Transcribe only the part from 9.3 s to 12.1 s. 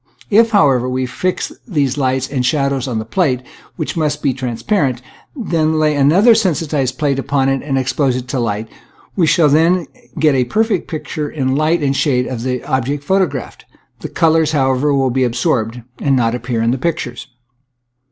then get a perfect picture in light and